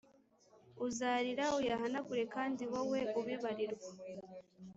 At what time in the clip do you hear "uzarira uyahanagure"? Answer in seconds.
0.85-2.23